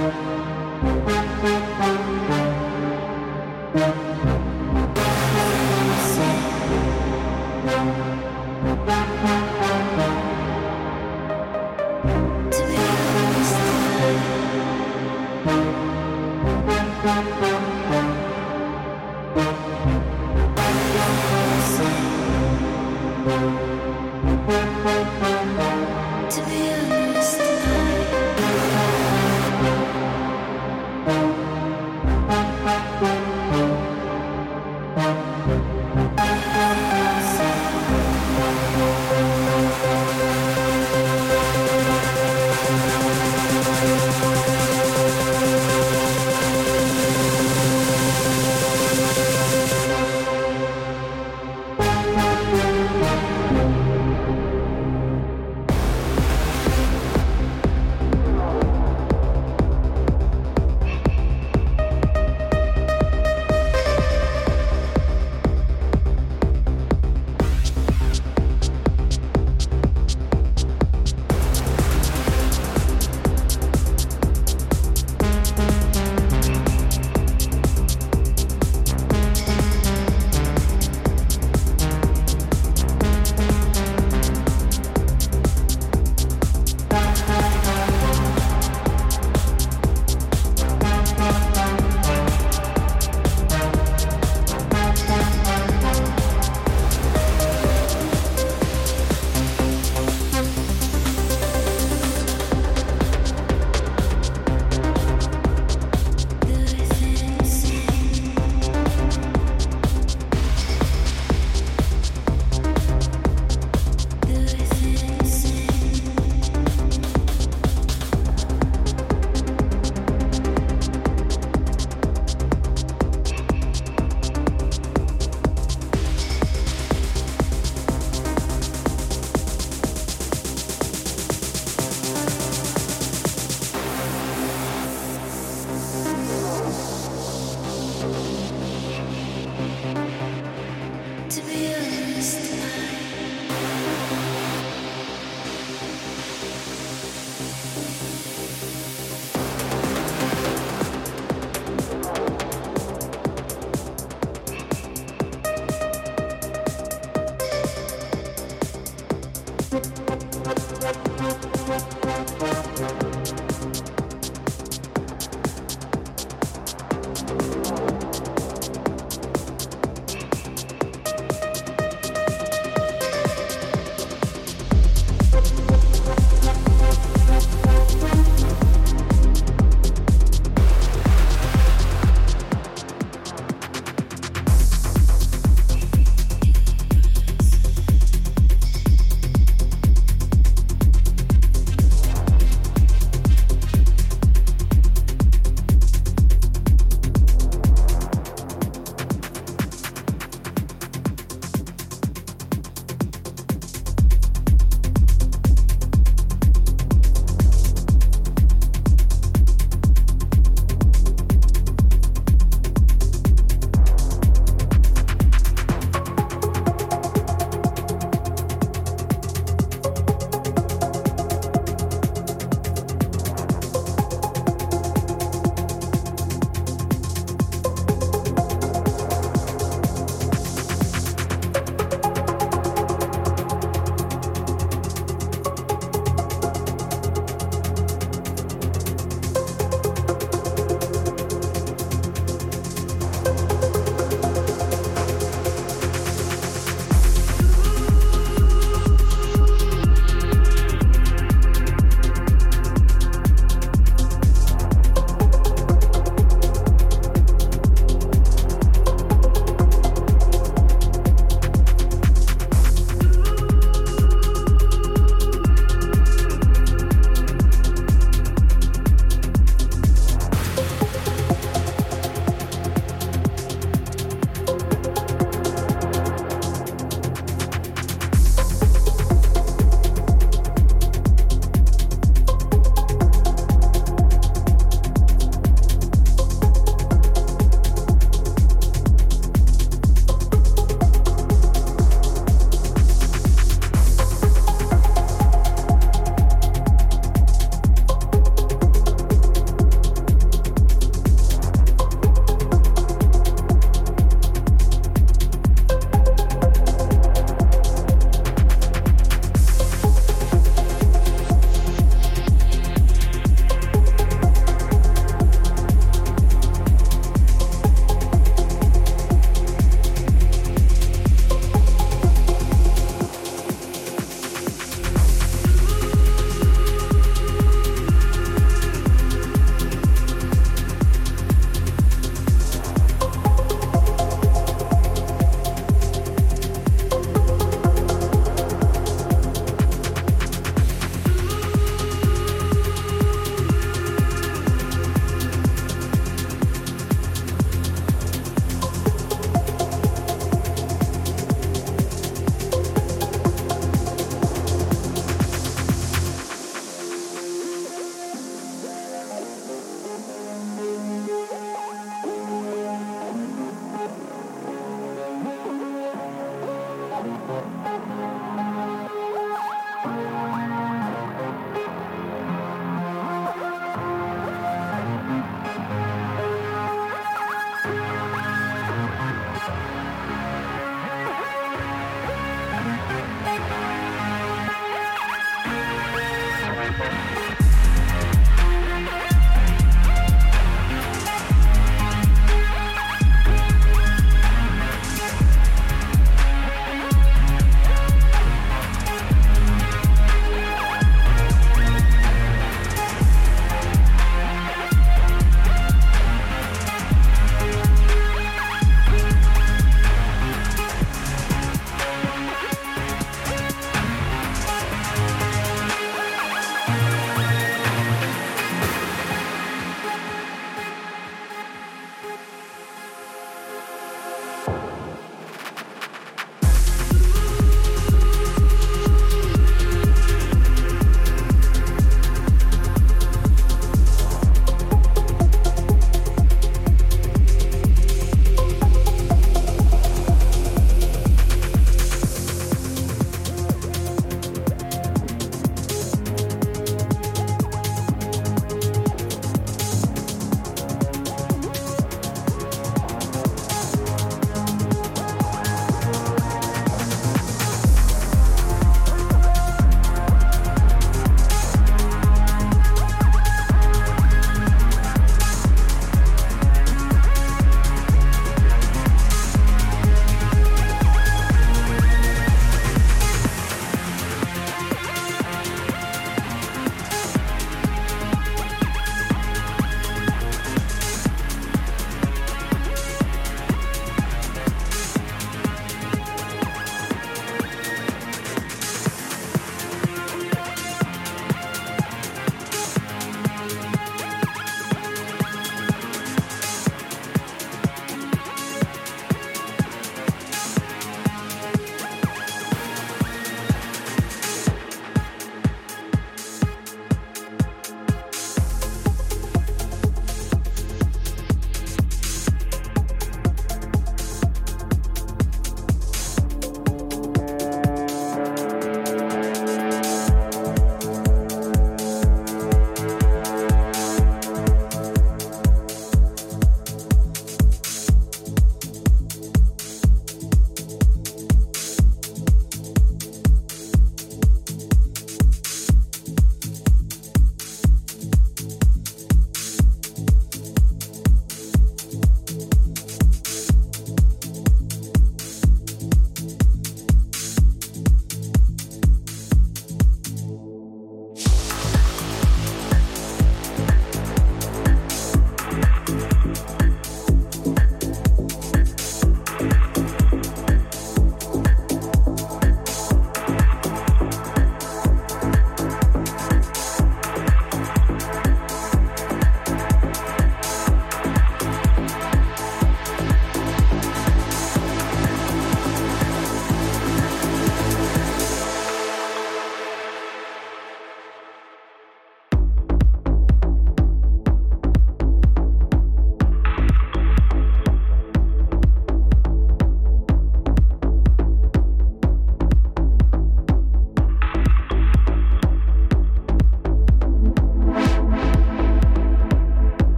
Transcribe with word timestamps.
Música 0.00 1.29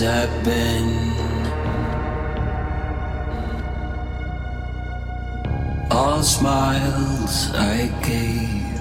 I've 0.00 0.44
been. 0.44 1.08
All 5.90 6.22
smiles 6.22 7.50
I 7.54 7.88
gave, 8.02 8.80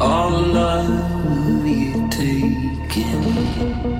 all 0.00 0.30
love 0.30 1.66
you 1.66 2.08
taken. 2.10 3.91